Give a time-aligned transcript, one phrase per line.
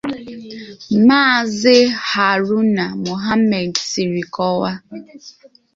[1.07, 1.75] maazị
[2.09, 4.73] Harụna Mọhammed sìrì kọwaa